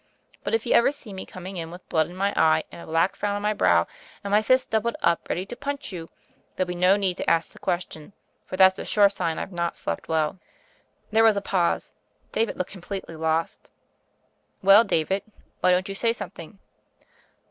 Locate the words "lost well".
13.15-14.83